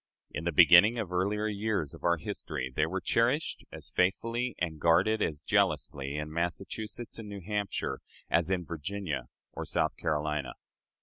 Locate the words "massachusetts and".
6.33-7.29